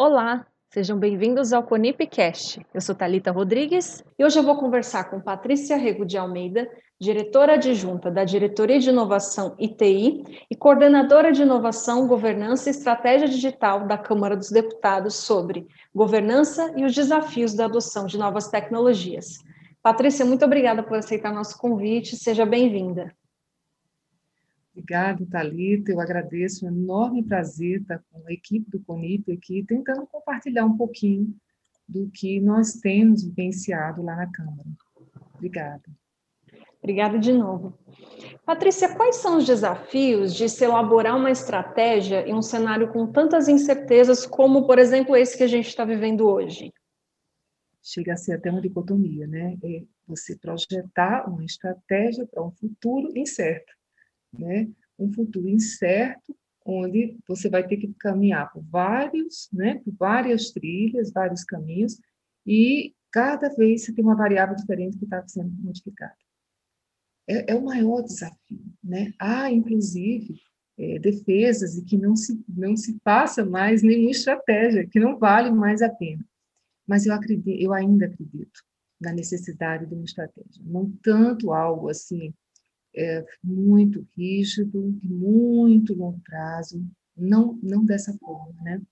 [0.00, 2.64] Olá, sejam bem-vindos ao Conipcast.
[2.72, 7.54] Eu sou Talita Rodrigues e hoje eu vou conversar com Patrícia Rego de Almeida, diretora
[7.54, 13.98] adjunta da Diretoria de Inovação ITI e coordenadora de Inovação, Governança e Estratégia Digital da
[13.98, 19.38] Câmara dos Deputados sobre governança e os desafios da adoção de novas tecnologias.
[19.82, 22.14] Patrícia, muito obrigada por aceitar nosso convite.
[22.14, 23.12] Seja bem-vinda.
[24.78, 25.90] Obrigada, Thalita.
[25.90, 26.64] Eu agradeço.
[26.64, 31.34] É um enorme prazer estar com a equipe do CONIP aqui, tentando compartilhar um pouquinho
[31.88, 34.68] do que nós temos vivenciado lá na Câmara.
[35.34, 35.82] Obrigada.
[36.80, 37.76] Obrigada de novo.
[38.46, 43.48] Patrícia, quais são os desafios de se elaborar uma estratégia em um cenário com tantas
[43.48, 46.72] incertezas como, por exemplo, esse que a gente está vivendo hoje?
[47.82, 49.58] Chega a ser até uma dicotomia, né?
[49.60, 53.77] É você projetar uma estratégia para um futuro incerto
[54.32, 54.68] né?
[54.98, 59.80] Um futuro incerto, onde você vai ter que caminhar por vários, né?
[59.84, 61.98] Por várias trilhas, vários caminhos,
[62.46, 66.16] e cada vez você tem uma variável diferente que está sendo modificada.
[67.26, 69.12] É, é, o maior desafio, né?
[69.18, 70.40] Há, inclusive,
[70.78, 75.50] é, defesas e que não se não se faça mais nenhuma estratégia, que não vale
[75.50, 76.24] mais a pena.
[76.86, 78.62] Mas eu acredito, eu ainda acredito
[79.00, 82.32] na necessidade de uma estratégia, não tanto algo assim
[82.98, 86.84] é, muito rígido, de muito longo prazo,
[87.16, 88.82] não, não dessa forma, né?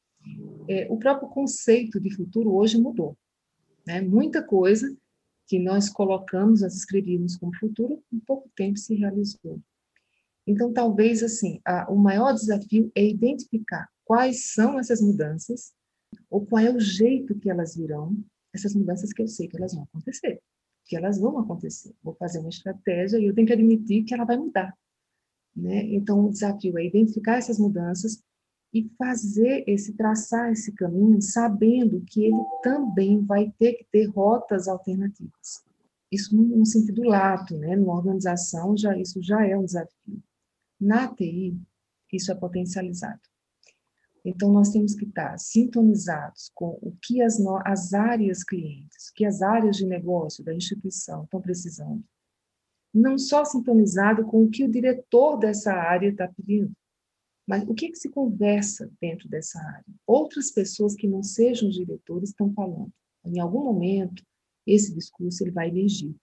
[0.69, 3.17] É, o próprio conceito de futuro hoje mudou,
[3.87, 4.01] né?
[4.01, 4.97] Muita coisa
[5.47, 9.61] que nós colocamos, nós escrevíamos como futuro, em pouco tempo se realizou.
[10.47, 15.73] Então, talvez, assim, a, o maior desafio é identificar quais são essas mudanças,
[16.31, 18.17] ou qual é o jeito que elas virão,
[18.53, 20.41] essas mudanças que eu sei que elas vão acontecer
[20.87, 21.95] que elas vão acontecer.
[22.03, 24.77] Vou fazer uma estratégia e eu tenho que admitir que ela vai mudar.
[25.55, 25.85] Né?
[25.95, 28.23] Então, o desafio é identificar essas mudanças
[28.73, 34.69] e fazer esse, traçar esse caminho, sabendo que ele também vai ter que ter rotas
[34.69, 35.65] alternativas.
[36.13, 37.75] Isso num, sentido lato, né?
[37.75, 40.23] Numa organização, já, isso já é um desafio.
[40.81, 41.59] Na TI,
[42.13, 43.21] isso é potencializado.
[44.29, 49.41] Então, nós temos que estar sintonizados com o que as, as áreas clientes, que as
[49.41, 52.03] áreas de negócio da instituição estão precisando.
[52.93, 56.73] Não só sintonizado com o que o diretor dessa área está pedindo,
[57.47, 59.95] mas o que, que se conversa dentro dessa área?
[60.05, 62.93] Outras pessoas que não sejam diretores estão falando.
[63.25, 64.25] Em algum momento,
[64.67, 66.17] esse discurso ele vai emergir.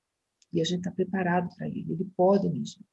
[0.52, 2.84] E a gente está preparado para ele, ele pode emergir.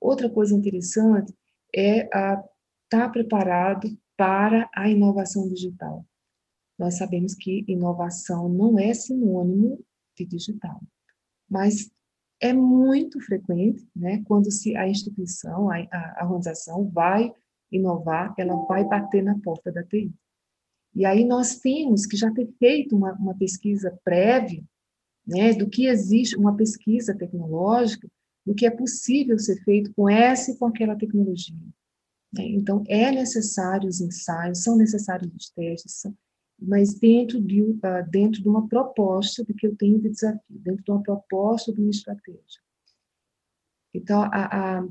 [0.00, 1.34] Outra coisa interessante
[1.74, 2.42] é estar
[2.88, 6.04] tá preparado para a inovação digital.
[6.78, 9.84] Nós sabemos que inovação não é sinônimo
[10.16, 10.80] de digital,
[11.48, 11.90] mas
[12.40, 15.76] é muito frequente, né, quando se a instituição, a,
[16.16, 17.32] a organização vai
[17.72, 20.12] inovar, ela vai bater na porta da TI.
[20.94, 24.62] E aí nós temos que já ter feito uma, uma pesquisa prévia,
[25.26, 28.08] né, do que existe, uma pesquisa tecnológica,
[28.44, 31.56] do que é possível ser feito com essa e com aquela tecnologia.
[32.32, 32.44] Né?
[32.48, 36.02] Então, é necessário os ensaios, são necessários os testes,
[36.58, 37.78] mas dentro de, uh,
[38.10, 41.80] dentro de uma proposta do que eu tenho de desafio, dentro de uma proposta de
[41.80, 42.60] uma estratégia.
[43.94, 44.28] Então, a,
[44.78, 44.88] a,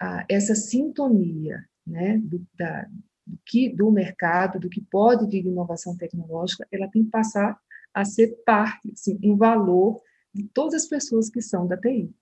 [0.00, 2.82] a, essa sintonia né, do, da,
[3.26, 7.58] do, que, do mercado, do que pode vir de inovação tecnológica, ela tem que passar
[7.92, 10.00] a ser parte, assim, um valor
[10.32, 12.12] de todas as pessoas que são da TI.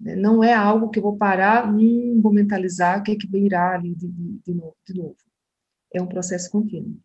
[0.00, 0.14] Né?
[0.14, 3.74] Não é algo que eu vou parar, hum, vou mentalizar o que é que virá
[3.74, 5.16] ali de, de, novo, de novo.
[5.92, 6.98] É um processo contínuo,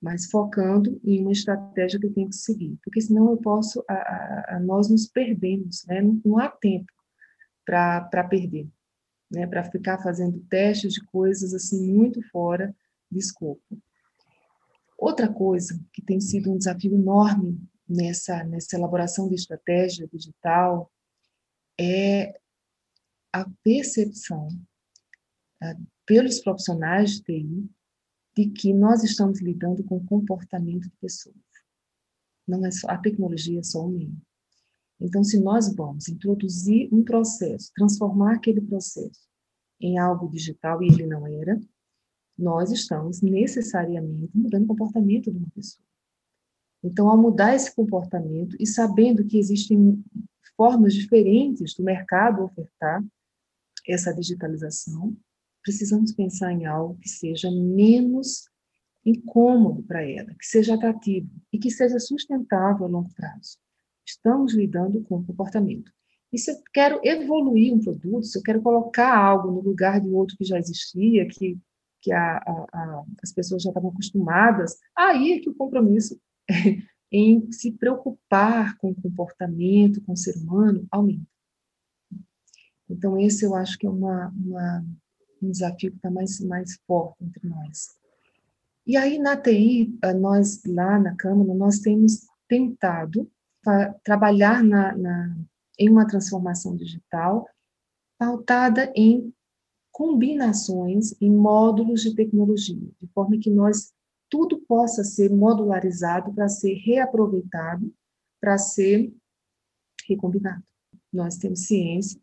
[0.00, 3.94] mas focando em uma estratégia que eu tenho que seguir, porque senão eu posso, a,
[3.94, 6.00] a, a nós nos perdemos, né?
[6.00, 6.92] não, não há tempo
[7.64, 8.68] para perder,
[9.30, 9.46] né?
[9.46, 12.74] para ficar fazendo testes de coisas assim muito fora
[13.10, 13.62] de escopo.
[14.96, 17.58] Outra coisa que tem sido um desafio enorme
[17.88, 20.90] nessa, nessa elaboração de estratégia digital,
[21.82, 22.38] é
[23.32, 24.48] a percepção
[25.62, 27.70] uh, pelos profissionais de TI
[28.36, 31.36] de que nós estamos lidando com o comportamento de pessoas.
[32.46, 34.16] Não é só a tecnologia é só um meio.
[35.00, 39.26] Então, se nós vamos introduzir um processo, transformar aquele processo
[39.80, 41.58] em algo digital e ele não era,
[42.36, 45.84] nós estamos necessariamente mudando o comportamento de uma pessoa.
[46.82, 50.02] Então, ao mudar esse comportamento e sabendo que existem
[50.60, 53.02] formas diferentes do mercado ofertar
[53.88, 55.16] essa digitalização,
[55.62, 58.44] precisamos pensar em algo que seja menos
[59.02, 63.56] incômodo para ela, que seja atrativo e que seja sustentável a longo prazo.
[64.06, 65.90] Estamos lidando com o comportamento.
[66.30, 70.10] E se eu quero evoluir um produto, se eu quero colocar algo no lugar de
[70.10, 71.58] outro que já existia, que
[72.02, 76.18] que a, a, a, as pessoas já estavam acostumadas, aí é que o compromisso
[77.10, 81.26] em se preocupar com o comportamento, com o ser humano, aumenta.
[82.88, 84.84] Então, esse eu acho que é uma, uma
[85.42, 87.88] um desafio que está mais, mais forte entre nós.
[88.86, 93.30] E aí, na TI, nós lá na Câmara, nós temos tentado
[94.02, 95.36] trabalhar na, na,
[95.78, 97.46] em uma transformação digital
[98.18, 99.32] pautada em
[99.92, 103.92] combinações, em módulos de tecnologia, de forma que nós
[104.30, 107.92] tudo possa ser modularizado para ser reaproveitado,
[108.40, 109.12] para ser
[110.06, 110.62] recombinado.
[111.12, 112.20] Nós temos ciência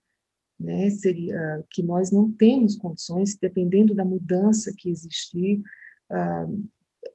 [0.60, 5.62] né, seria que nós não temos condições, dependendo da mudança que existir,
[6.12, 6.70] uh,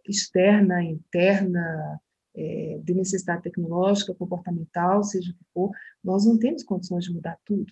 [0.06, 2.00] externa, interna,
[2.35, 5.71] é, de necessidade tecnológica, comportamental, seja o que for,
[6.03, 7.71] nós não temos condições de mudar tudo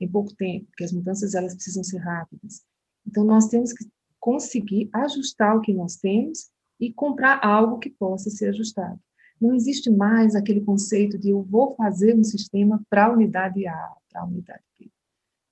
[0.00, 2.64] em pouco tempo, porque as mudanças elas precisam ser rápidas.
[3.06, 3.84] Então nós temos que
[4.18, 9.00] conseguir ajustar o que nós temos e comprar algo que possa ser ajustado.
[9.40, 13.92] Não existe mais aquele conceito de eu vou fazer um sistema para a unidade A,
[14.10, 14.90] para a unidade B.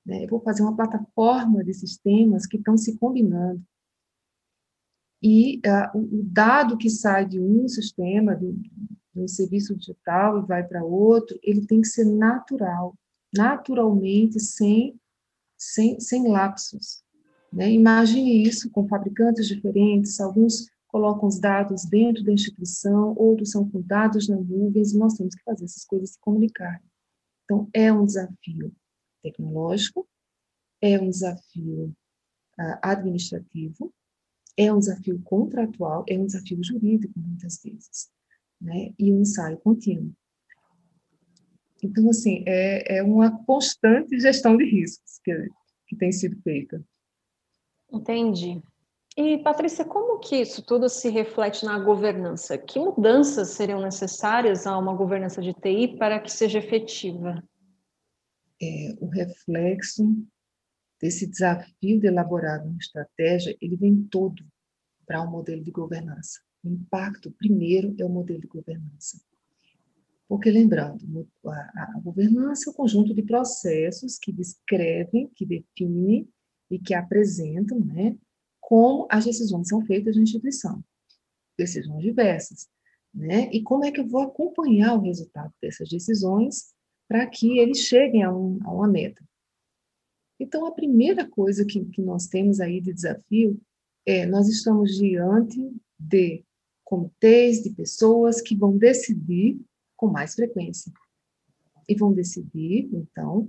[0.05, 0.25] Né?
[0.25, 3.62] Eu vou fazer uma plataforma de sistemas que estão se combinando.
[5.23, 10.46] E uh, o dado que sai de um sistema, de, de um serviço digital e
[10.46, 12.94] vai para outro, ele tem que ser natural,
[13.34, 14.99] naturalmente, sem,
[15.56, 17.02] sem, sem lapsos.
[17.52, 17.73] Né?
[17.73, 23.83] Imagine isso com fabricantes diferentes, alguns colocam os dados dentro da instituição, outros são com
[23.83, 26.89] dados na nuvem, e nós temos que fazer essas coisas se comunicarem.
[27.45, 28.75] Então, é um desafio
[29.23, 30.09] tecnológico,
[30.81, 31.95] é um desafio
[32.59, 33.93] uh, administrativo,
[34.57, 38.11] é um desafio contratual, é um desafio jurídico, muitas vezes,
[38.59, 38.95] né?
[38.99, 40.15] e um ensaio contínuo.
[41.83, 45.51] Então, assim, é, é uma constante gestão de riscos que,
[45.89, 46.83] que tem sido feita.
[47.93, 48.63] Entendi.
[49.17, 52.59] E, Patrícia, como que isso tudo se reflete na governança?
[52.59, 57.43] Que mudanças seriam necessárias a uma governança de TI para que seja efetiva?
[58.61, 60.05] é, o reflexo
[61.01, 64.45] desse desafio de elaborar uma estratégia, ele vem todo
[65.07, 66.41] para um modelo de governança.
[66.65, 69.21] O impacto, primeiro, é o modelo de governança.
[70.27, 76.29] Porque, lembrando, a, a governança é o um conjunto de processos que descrevem, que definem
[76.69, 78.17] e que apresentam né,
[78.67, 80.83] como as decisões são feitas na instituição.
[81.57, 82.67] Decisões diversas.
[83.15, 83.49] Né?
[83.53, 86.75] E como é que eu vou acompanhar o resultado dessas decisões
[87.09, 89.25] para que eles cheguem a, um, a, uma meta.
[90.41, 93.57] Então, a primeira coisa que, que nós temos aí de desafio
[94.05, 96.45] é nós estamos diante de
[96.85, 99.61] comitês, de pessoas que vão decidir
[99.97, 100.93] com mais frequência.
[101.89, 103.47] E vão decidir, então,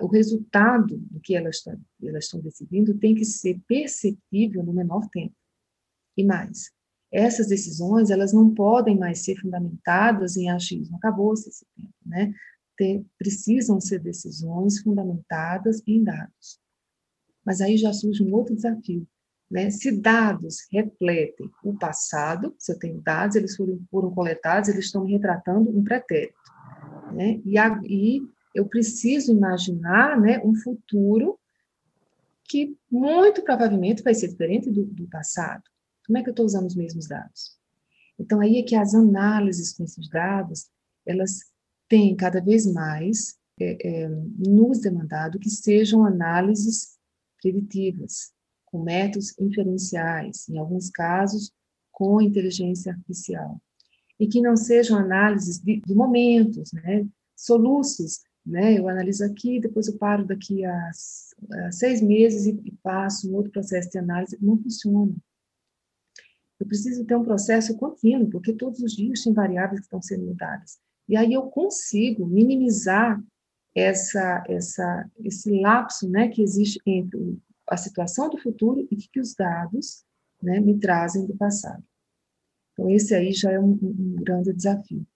[0.00, 5.08] o resultado do que elas, tá, elas estão decidindo tem que ser perceptível no menor
[5.10, 5.34] tempo.
[6.16, 6.70] E mais,
[7.10, 12.32] essas decisões elas não podem mais ser fundamentadas em achismo, acabou-se esse tempo, né?
[12.76, 16.60] ter, precisam ser decisões fundamentadas em dados.
[17.44, 19.06] Mas aí já surge um outro desafio.
[19.50, 19.70] Né?
[19.70, 25.04] Se dados refletem o passado, se eu tenho dados, eles foram, foram coletados, eles estão
[25.04, 26.38] retratando um pretérito.
[27.12, 27.40] Né?
[27.44, 28.22] E, a, e
[28.54, 31.38] eu preciso imaginar né, um futuro
[32.44, 35.62] que muito provavelmente vai ser diferente do, do passado.
[36.06, 37.56] Como é que eu estou usando os mesmos dados?
[38.18, 40.68] Então, aí é que as análises com esses dados,
[41.06, 41.40] elas
[41.88, 46.98] tem cada vez mais é, é, nos demandado que sejam análises
[47.40, 48.32] preditivas,
[48.66, 51.52] com métodos inferenciais, em alguns casos,
[51.90, 53.60] com inteligência artificial.
[54.18, 57.06] E que não sejam análises de, de momentos, né?
[57.36, 58.20] soluços.
[58.44, 58.78] Né?
[58.78, 60.90] Eu analiso aqui, depois eu paro daqui a,
[61.70, 64.38] seis meses e, e passo um outro processo de análise.
[64.40, 65.14] Não funciona.
[66.58, 70.26] Eu preciso ter um processo contínuo, porque todos os dias tem variáveis que estão sendo
[70.26, 70.78] mudadas.
[71.08, 73.22] E aí eu consigo minimizar
[73.74, 79.34] essa, essa, esse lapso né, que existe entre a situação do futuro e que os
[79.34, 80.04] dados
[80.42, 81.82] né, me trazem do passado.
[82.72, 85.06] Então, esse aí já é um, um grande desafio.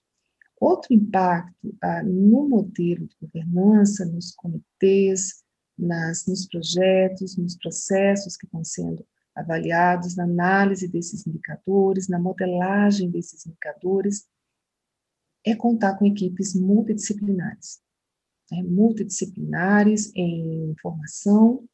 [0.58, 5.44] Outro impacto ah, no modelo de governança, nos comitês,
[5.78, 13.10] nas, nos projetos, nos processos que estão sendo avaliados, na análise desses indicadores, na modelagem
[13.10, 14.26] desses indicadores,
[15.44, 17.80] é contar com equipes multidisciplinares.
[18.50, 18.62] Né?
[18.62, 21.68] Multidisciplinares em formação,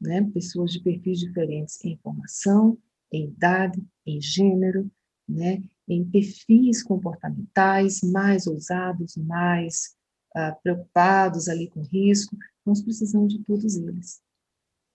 [0.00, 0.22] né?
[0.32, 2.78] pessoas de perfis diferentes em formação,
[3.12, 4.90] em idade, em gênero,
[5.28, 5.62] né?
[5.88, 9.94] em perfis comportamentais mais ousados, mais
[10.36, 12.36] uh, preocupados ali com risco.
[12.64, 14.22] Nós precisamos de todos eles.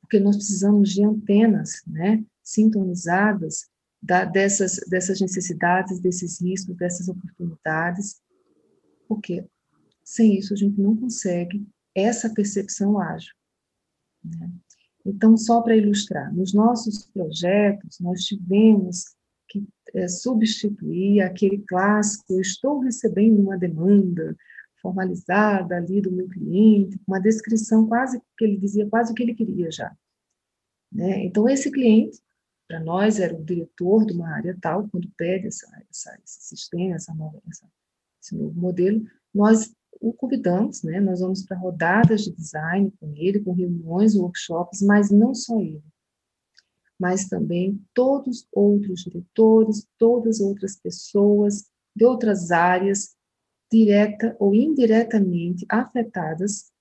[0.01, 3.69] porque nós precisamos de antenas, né, sintonizadas
[4.01, 8.19] da, dessas, dessas necessidades, desses riscos, dessas oportunidades,
[9.07, 9.45] porque
[10.03, 13.33] sem isso a gente não consegue essa percepção ágil.
[14.23, 14.51] Né?
[15.05, 19.15] Então, só para ilustrar, nos nossos projetos, nós tivemos
[19.49, 24.35] que é, substituir aquele clássico, estou recebendo uma demanda
[24.81, 29.35] formalizada ali do meu cliente, uma descrição quase que ele dizia quase o que ele
[29.35, 29.93] queria já.
[30.91, 31.25] Né?
[31.25, 32.19] Então, esse cliente,
[32.67, 36.95] para nós, era o diretor de uma área tal, quando pede essa, essa, esse sistema,
[36.95, 37.67] essa nova, essa,
[38.21, 39.03] esse novo modelo,
[39.33, 40.99] nós o convidamos, né?
[40.99, 45.83] Nós vamos para rodadas de design com ele, com reuniões, workshops, mas não só ele,
[46.99, 53.15] mas também todos outros diretores, todas outras pessoas de outras áreas,
[53.71, 56.71] direta ou indiretamente afetadas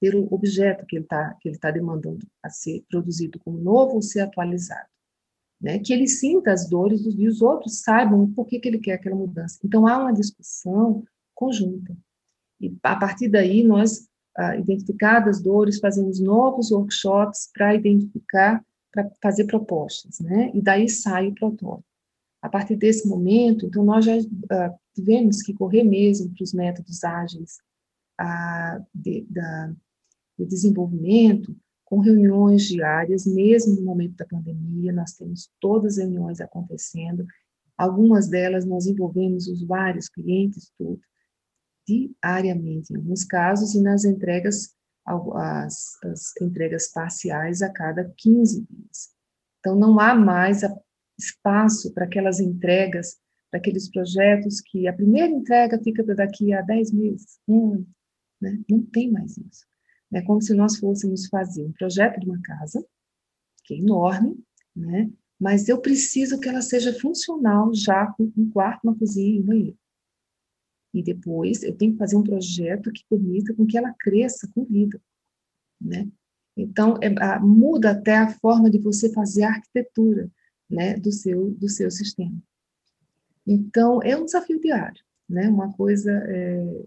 [0.00, 4.02] pelo objeto que ele está que ele tá demandando a ser produzido como novo ou
[4.02, 4.88] ser atualizado.
[5.60, 8.94] Né, que ele sinta as dores e os outros saibam por que, que ele quer
[8.94, 9.58] aquela mudança.
[9.62, 11.94] Então, há uma discussão conjunta.
[12.58, 19.44] E a partir daí, nós, ah, identificadas dores, fazemos novos workshops para identificar, para fazer
[19.44, 20.50] propostas, né?
[20.54, 21.84] E daí sai o protótipo.
[22.42, 24.14] A partir desse momento, então, nós já
[24.50, 27.58] ah, tivemos que correr mesmo para os métodos ágeis
[28.18, 29.72] ah, de, da,
[30.38, 31.54] de desenvolvimento,
[31.84, 37.26] com reuniões diárias, mesmo no momento da pandemia, nós temos todas as reuniões acontecendo,
[37.76, 41.00] algumas delas nós envolvemos usuários, clientes, tudo,
[41.86, 44.72] diariamente, em alguns casos, e nas entregas,
[45.06, 49.10] as, as entregas parciais a cada 15 dias.
[49.58, 50.62] Então, não há mais
[51.18, 53.18] espaço para aquelas entregas,
[53.50, 57.86] para aqueles projetos que a primeira entrega fica daqui a 10 meses, um ano,
[58.40, 58.58] né?
[58.68, 59.66] não tem mais isso.
[60.12, 62.84] É como se nós fôssemos fazer um projeto de uma casa,
[63.64, 64.42] que é enorme,
[64.74, 65.10] né?
[65.38, 69.44] mas eu preciso que ela seja funcional já com um quarto, uma cozinha e um
[69.44, 69.78] banheiro.
[70.92, 74.64] E depois eu tenho que fazer um projeto que permita com que ela cresça com
[74.64, 75.00] vida,
[75.80, 76.08] né?
[76.56, 80.30] Então, é, a, muda até a forma de você fazer a arquitetura,
[80.68, 82.36] né, do seu, do seu sistema.
[83.46, 85.48] Então, é um desafio diário, né?
[85.48, 86.84] Uma coisa é,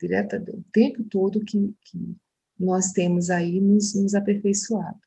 [0.00, 2.16] direta, o tempo todo que, que
[2.58, 5.00] nós temos aí nos, nos aperfeiçoado.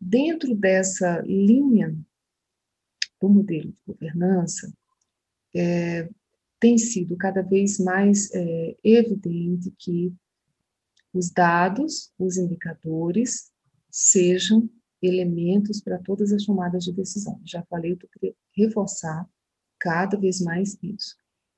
[0.00, 1.96] Dentro dessa linha
[3.20, 4.72] do modelo de governança,
[5.54, 6.08] é,
[6.64, 10.10] tem sido cada vez mais é, evidente que
[11.12, 13.52] os dados, os indicadores,
[13.90, 14.66] sejam
[15.02, 17.38] elementos para todas as tomadas de decisão.
[17.44, 19.28] Já falei, eu queria reforçar
[19.78, 21.14] cada vez mais isso.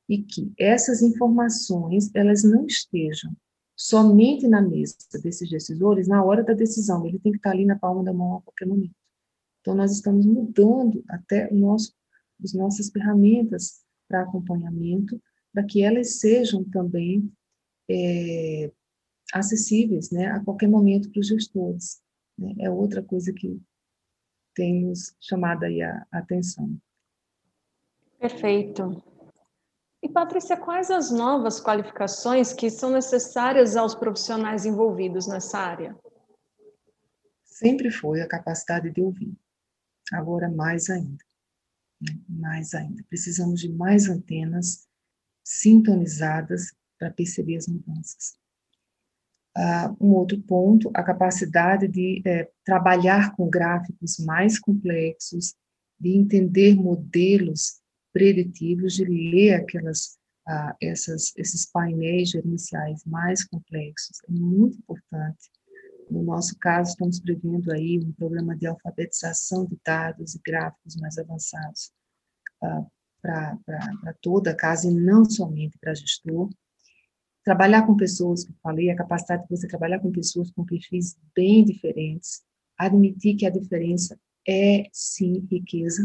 [0.08, 3.30] E que essas informações, elas não estejam
[3.76, 7.78] somente na mesa desses decisores na hora da decisão, ele tem que estar ali na
[7.78, 8.96] palma da mão a qualquer momento.
[9.60, 11.94] Então, nós estamos mudando até nosso,
[12.42, 15.20] as nossas ferramentas para acompanhamento,
[15.52, 17.32] para que elas sejam também
[17.90, 18.70] é,
[19.32, 22.02] acessíveis né, a qualquer momento para os gestores.
[22.38, 22.54] Né?
[22.60, 23.60] É outra coisa que
[24.54, 26.76] tem nos chamado aí a, a atenção.
[28.18, 29.02] Perfeito.
[30.02, 35.96] E, Patrícia, quais as novas qualificações que são necessárias aos profissionais envolvidos nessa área?
[37.44, 39.34] Sempre foi a capacidade de ouvir,
[40.12, 41.24] agora mais ainda
[42.28, 43.02] mais ainda.
[43.08, 44.86] Precisamos de mais antenas
[45.44, 48.36] sintonizadas para perceber as mudanças.
[49.56, 55.54] Uh, um outro ponto, a capacidade de é, trabalhar com gráficos mais complexos,
[55.98, 57.80] de entender modelos
[58.12, 65.50] preditivos, de ler aquelas, uh, essas, esses painéis gerenciais mais complexos, é muito importante
[66.10, 71.18] no nosso caso, estamos prevendo aí um programa de alfabetização de dados e gráficos mais
[71.18, 71.90] avançados
[72.62, 72.86] uh,
[73.20, 76.48] para toda a casa e não somente para gestor.
[77.44, 81.16] Trabalhar com pessoas, que eu falei, a capacidade de você trabalhar com pessoas com perfis
[81.34, 82.42] bem diferentes,
[82.78, 86.02] admitir que a diferença é, sim, riqueza.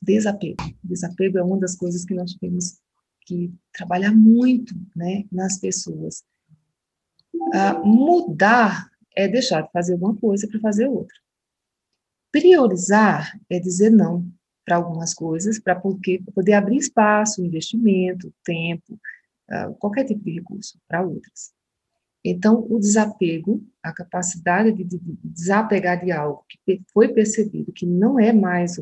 [0.00, 0.62] Desapego.
[0.82, 2.78] Desapego é uma das coisas que nós temos
[3.22, 6.24] que trabalhar muito né, nas pessoas.
[7.34, 11.16] Uh, mudar é deixar de fazer alguma coisa para fazer outra.
[12.30, 14.30] Priorizar é dizer não
[14.64, 19.00] para algumas coisas, para poder abrir espaço, investimento, tempo,
[19.48, 21.52] uh, qualquer tipo de recurso para outras.
[22.24, 27.86] Então, o desapego, a capacidade de, de, de desapegar de algo que foi percebido que
[27.86, 28.80] não é mais,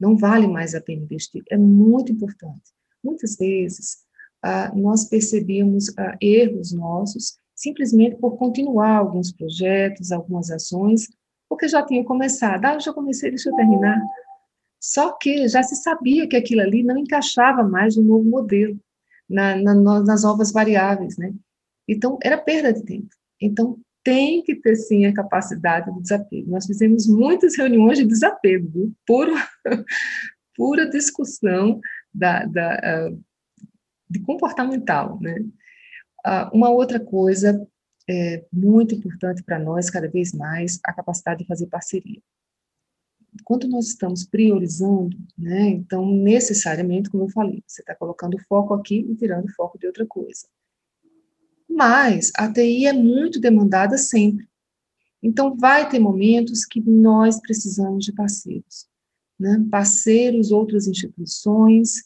[0.00, 2.72] não vale mais a pena investir, é muito importante.
[3.04, 3.98] Muitas vezes,
[4.42, 11.08] uh, nós percebemos uh, erros nossos simplesmente por continuar alguns projetos, algumas ações,
[11.48, 12.64] porque já tinha começado.
[12.66, 13.98] Ah, já comecei, deixa eu terminar.
[14.78, 18.78] Só que já se sabia que aquilo ali não encaixava mais no novo modelo,
[19.28, 21.32] na, na, nas novas variáveis, né?
[21.88, 23.08] Então, era perda de tempo.
[23.40, 26.50] Então, tem que ter, sim, a capacidade do desapego.
[26.50, 28.92] Nós fizemos muitas reuniões de desapego, viu?
[29.06, 29.32] Puro,
[30.54, 31.80] pura discussão
[32.12, 33.24] da, da, uh,
[34.08, 35.44] de comportamental, né?
[36.26, 37.64] Uh, uma outra coisa
[38.08, 42.20] é muito importante para nós, cada vez mais, a capacidade de fazer parceria.
[43.44, 49.06] Quando nós estamos priorizando, né, então, necessariamente, como eu falei, você está colocando foco aqui
[49.08, 50.46] e tirando foco de outra coisa.
[51.68, 54.48] Mas a TI é muito demandada sempre.
[55.22, 58.88] Então, vai ter momentos que nós precisamos de parceiros.
[59.38, 59.64] Né?
[59.70, 62.04] Parceiros, outras instituições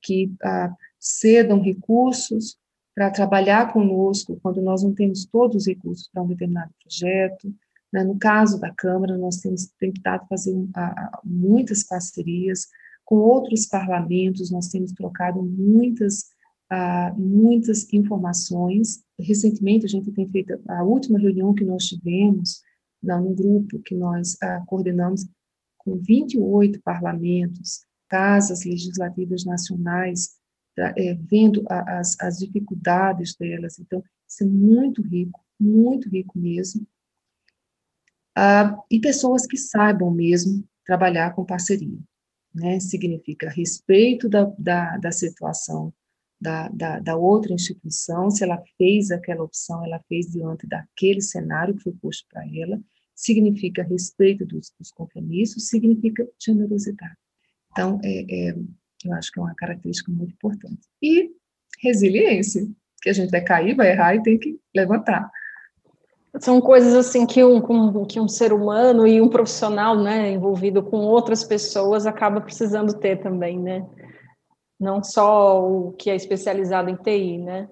[0.00, 2.56] que ah, cedam recursos
[2.98, 7.54] para trabalhar conosco quando nós não temos todos os recursos para um determinado projeto.
[7.92, 8.02] Né?
[8.02, 12.66] No caso da Câmara, nós temos tentado fazer ah, muitas parcerias
[13.04, 16.24] com outros parlamentos, nós temos trocado muitas
[16.72, 19.00] uh, muitas informações.
[19.16, 22.62] Recentemente, a gente tem feito a última reunião que nós tivemos,
[23.00, 25.24] num grupo que nós uh, coordenamos
[25.78, 30.37] com 28 parlamentos, casas legislativas nacionais,
[30.96, 33.78] é, vendo a, as, as dificuldades delas.
[33.78, 36.86] Então, isso é muito rico, muito rico mesmo.
[38.36, 41.98] Uh, e pessoas que saibam mesmo trabalhar com parceria.
[42.54, 42.78] Né?
[42.80, 45.92] Significa respeito da, da, da situação
[46.40, 51.74] da, da, da, outra instituição, se ela fez aquela opção, ela fez diante daquele cenário
[51.74, 52.80] que foi posto para ela,
[53.14, 57.16] significa respeito dos, dos, compromissos, significa generosidade.
[57.72, 58.56] Então, é, é,
[59.06, 60.80] eu acho que é uma característica muito importante.
[61.02, 61.30] E
[61.80, 62.66] resiliência,
[63.00, 65.30] que a gente vai cair, vai errar e tem que levantar.
[66.40, 70.98] São coisas assim que um, que um ser humano e um profissional, né, envolvido com
[70.98, 73.86] outras pessoas, acaba precisando ter também, né?
[74.78, 77.68] não só o que é especializado em TI, né?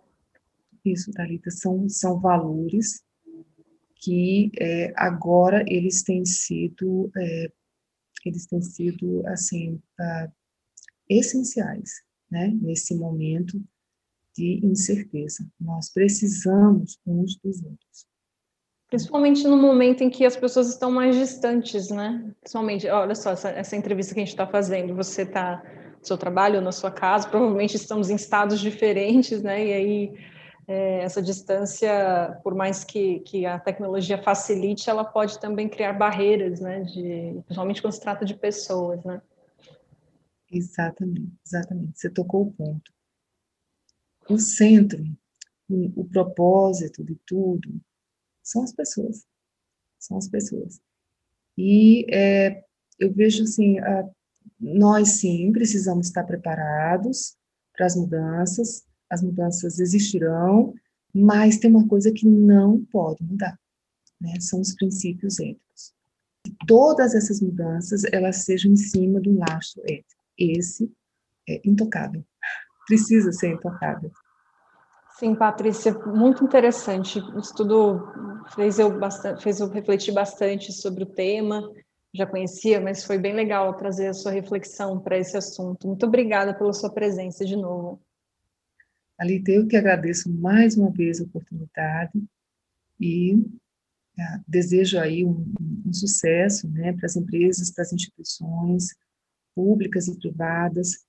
[0.84, 3.02] Isso, Thalita, são, são valores
[3.96, 7.50] que é, agora eles têm sido, é,
[8.24, 10.32] eles têm sido, assim, uh,
[11.08, 11.90] essenciais,
[12.30, 13.60] né, nesse momento
[14.36, 15.46] de incerteza.
[15.58, 18.06] Nós precisamos uns dos outros.
[18.88, 22.32] Principalmente no momento em que as pessoas estão mais distantes, né?
[22.40, 25.62] Principalmente, olha só, essa, essa entrevista que a gente está fazendo, você está
[26.02, 29.66] seu trabalho na sua casa, provavelmente estamos em estados diferentes, né?
[29.66, 30.14] E aí
[30.68, 36.60] é, essa distância, por mais que, que a tecnologia facilite, ela pode também criar barreiras,
[36.60, 36.82] né?
[36.82, 39.20] De, principalmente quando se trata de pessoas, né?
[40.50, 41.98] Exatamente, exatamente.
[41.98, 42.92] Você tocou o ponto.
[44.28, 45.04] O centro,
[45.68, 47.80] o, propósito de tudo
[48.42, 49.26] são as pessoas.
[49.98, 50.80] São as pessoas.
[51.56, 52.64] E é,
[52.98, 54.08] eu vejo assim, a,
[54.58, 57.36] nós sim precisamos estar preparados
[57.72, 60.74] para as mudanças, as mudanças existirão,
[61.14, 63.58] mas tem uma coisa que não pode mudar,
[64.20, 64.38] né?
[64.40, 65.94] São os princípios éticos.
[66.66, 70.15] Todas essas mudanças, elas sejam em cima do laço ético.
[70.38, 70.92] Esse
[71.48, 72.24] é intocável,
[72.86, 74.10] precisa ser intocável.
[75.18, 77.18] Sim, Patrícia, muito interessante.
[77.18, 78.06] O estudo
[78.54, 81.62] fez eu, bastante, fez eu refletir bastante sobre o tema
[82.16, 85.86] já conhecia, mas foi bem legal trazer a sua reflexão para esse assunto.
[85.86, 88.00] Muito obrigada pela sua presença de novo.
[89.18, 92.22] Alita, eu que agradeço mais uma vez a oportunidade
[93.00, 93.44] e
[94.18, 95.52] ah, desejo aí um,
[95.86, 98.88] um sucesso né, para as empresas, para as instituições
[99.56, 101.06] públicas e privadas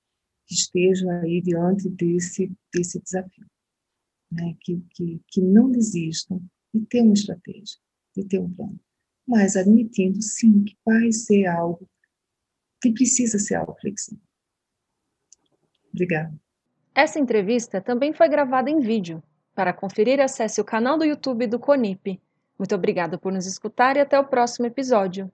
[0.47, 3.45] que estejam aí diante desse, desse desafio.
[4.31, 6.41] Né, que, que, que não desistam
[6.73, 7.77] de ter uma estratégia,
[8.15, 8.79] de ter um plano
[9.27, 11.88] mas admitindo sim que vai ser algo
[12.81, 14.23] que precisa ser algo flexível.
[15.91, 16.33] Obrigada.
[16.95, 19.21] Essa entrevista também foi gravada em vídeo.
[19.53, 22.21] Para conferir, acesse o canal do YouTube do CONIP.
[22.57, 25.31] Muito obrigada por nos escutar e até o próximo episódio.